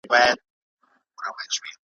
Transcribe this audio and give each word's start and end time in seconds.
څو 1.19 1.27
ورځي 1.35 1.47
کېږي, 1.53 1.71